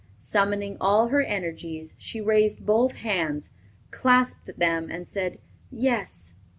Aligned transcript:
Summoning 0.17 0.77
all 0.81 1.09
her 1.09 1.21
energies, 1.21 1.93
she 1.99 2.19
raised 2.19 2.65
both 2.65 2.93
hands, 2.95 3.51
clasped 3.91 4.49
them, 4.57 4.89
and 4.89 5.05
said, 5.05 5.37
"Yes." 5.71 6.33